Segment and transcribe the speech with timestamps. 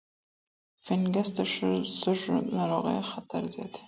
[0.83, 1.37] فنګس د
[1.99, 3.79] سږو ناروغیو خطر زیاتوي.